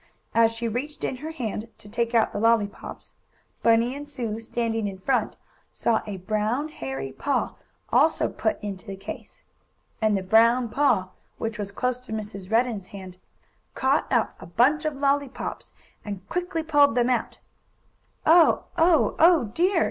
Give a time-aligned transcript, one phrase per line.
[0.33, 3.13] As she reached in her hand, to take out the lollypops,
[3.61, 5.35] Bunny and Sue, standing in front,
[5.71, 7.53] saw a brown, hairy paw
[7.91, 9.43] also put into the case.
[10.01, 12.49] And the brown paw, which was close to Mrs.
[12.51, 13.19] Redden's hand,
[13.75, 15.71] caught up a bunch of lollypops
[16.03, 17.37] and quickly pulled them out.
[18.25, 18.63] "Oh!
[18.79, 19.15] oh!
[19.19, 19.79] oh, dear!"